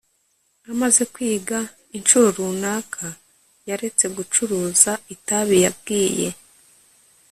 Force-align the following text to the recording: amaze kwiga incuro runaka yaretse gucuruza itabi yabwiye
amaze 0.71 1.01
kwiga 1.13 1.59
incuro 1.97 2.27
runaka 2.37 3.05
yaretse 3.69 4.05
gucuruza 4.15 4.91
itabi 5.15 5.55
yabwiye 5.65 6.27